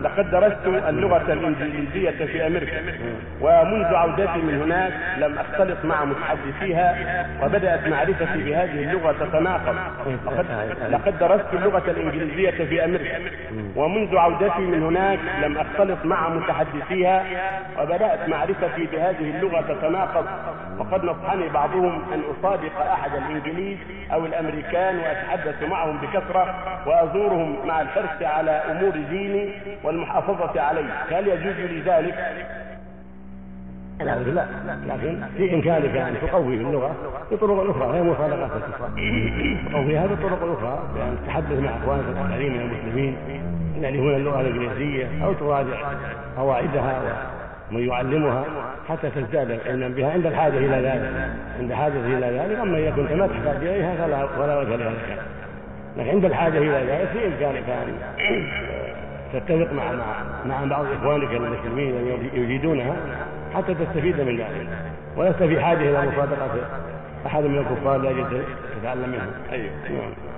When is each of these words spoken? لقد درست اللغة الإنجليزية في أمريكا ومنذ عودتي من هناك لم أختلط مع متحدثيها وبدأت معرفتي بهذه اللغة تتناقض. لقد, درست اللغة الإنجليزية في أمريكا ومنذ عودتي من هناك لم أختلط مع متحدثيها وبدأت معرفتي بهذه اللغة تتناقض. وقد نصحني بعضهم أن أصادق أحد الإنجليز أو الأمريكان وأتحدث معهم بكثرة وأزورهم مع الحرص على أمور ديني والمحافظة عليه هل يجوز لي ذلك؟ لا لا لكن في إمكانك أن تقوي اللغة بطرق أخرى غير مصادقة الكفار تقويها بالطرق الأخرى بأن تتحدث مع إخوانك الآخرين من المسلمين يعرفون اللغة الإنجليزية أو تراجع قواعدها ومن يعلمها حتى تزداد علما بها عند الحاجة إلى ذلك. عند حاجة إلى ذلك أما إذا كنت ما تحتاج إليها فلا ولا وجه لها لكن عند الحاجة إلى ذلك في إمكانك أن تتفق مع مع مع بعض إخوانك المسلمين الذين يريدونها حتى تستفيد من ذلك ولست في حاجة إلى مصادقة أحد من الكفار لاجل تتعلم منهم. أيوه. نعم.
لقد 0.00 0.30
درست 0.30 0.66
اللغة 0.66 1.32
الإنجليزية 1.32 2.10
في 2.26 2.46
أمريكا 2.46 2.82
ومنذ 3.40 3.84
عودتي 3.84 4.38
من 4.38 4.62
هناك 4.62 4.92
لم 5.18 5.38
أختلط 5.38 5.84
مع 5.84 6.04
متحدثيها 6.04 6.96
وبدأت 7.42 7.88
معرفتي 7.88 8.42
بهذه 8.44 8.90
اللغة 8.90 9.12
تتناقض. 9.12 9.76
لقد, 10.90 11.18
درست 11.18 11.44
اللغة 11.52 11.90
الإنجليزية 11.90 12.64
في 12.64 12.84
أمريكا 12.84 13.18
ومنذ 13.76 14.16
عودتي 14.16 14.60
من 14.60 14.82
هناك 14.82 15.18
لم 15.42 15.58
أختلط 15.58 16.04
مع 16.04 16.28
متحدثيها 16.28 17.24
وبدأت 17.80 18.28
معرفتي 18.28 18.86
بهذه 18.92 19.30
اللغة 19.36 19.60
تتناقض. 19.60 20.26
وقد 20.78 21.04
نصحني 21.04 21.48
بعضهم 21.48 22.02
أن 22.14 22.22
أصادق 22.38 22.80
أحد 22.92 23.10
الإنجليز 23.14 23.78
أو 24.12 24.26
الأمريكان 24.26 24.98
وأتحدث 24.98 25.62
معهم 25.62 25.98
بكثرة 25.98 26.54
وأزورهم 26.86 27.66
مع 27.66 27.80
الحرص 27.80 28.22
على 28.22 28.50
أمور 28.50 28.90
ديني 29.10 29.50
والمحافظة 29.86 30.60
عليه 30.60 30.84
هل 31.10 31.28
يجوز 31.28 31.56
لي 31.56 31.80
ذلك؟ 31.80 32.14
لا 34.00 34.18
لا 34.18 34.46
لكن 34.86 35.22
في 35.36 35.54
إمكانك 35.54 35.96
أن 35.96 36.14
تقوي 36.22 36.54
اللغة 36.54 36.94
بطرق 37.32 37.70
أخرى 37.70 37.86
غير 37.86 38.02
مصادقة 38.02 38.56
الكفار 38.56 38.90
تقويها 39.72 40.06
بالطرق 40.06 40.42
الأخرى 40.42 40.78
بأن 40.94 41.16
تتحدث 41.24 41.58
مع 41.58 41.70
إخوانك 41.76 42.04
الآخرين 42.08 42.52
من 42.52 42.60
المسلمين 42.60 43.16
يعرفون 43.80 44.14
اللغة 44.14 44.40
الإنجليزية 44.40 45.24
أو 45.24 45.32
تراجع 45.32 45.92
قواعدها 46.36 47.02
ومن 47.70 47.88
يعلمها 47.88 48.44
حتى 48.88 49.10
تزداد 49.10 49.60
علما 49.66 49.88
بها 49.88 50.12
عند 50.12 50.26
الحاجة 50.26 50.58
إلى 50.58 50.88
ذلك. 50.88 51.30
عند 51.60 51.72
حاجة 51.72 52.06
إلى 52.06 52.38
ذلك 52.38 52.58
أما 52.58 52.78
إذا 52.78 52.90
كنت 52.90 53.12
ما 53.12 53.26
تحتاج 53.26 53.56
إليها 53.56 54.06
فلا 54.06 54.24
ولا 54.40 54.58
وجه 54.58 54.76
لها 54.76 54.92
لكن 55.96 56.10
عند 56.10 56.24
الحاجة 56.24 56.58
إلى 56.58 56.68
ذلك 56.68 57.08
في 57.08 57.26
إمكانك 57.26 57.68
أن 57.68 57.96
تتفق 59.32 59.72
مع 59.72 59.92
مع 59.92 60.22
مع 60.46 60.64
بعض 60.64 60.86
إخوانك 60.86 61.30
المسلمين 61.32 61.96
الذين 61.96 62.30
يريدونها 62.34 62.96
حتى 63.54 63.74
تستفيد 63.74 64.20
من 64.20 64.36
ذلك 64.36 64.68
ولست 65.16 65.42
في 65.42 65.60
حاجة 65.60 65.78
إلى 65.78 66.10
مصادقة 66.10 66.50
أحد 67.26 67.42
من 67.44 67.58
الكفار 67.58 67.96
لاجل 67.96 68.42
تتعلم 68.80 69.08
منهم. 69.08 69.32
أيوه. 69.52 69.70
نعم. 69.90 70.35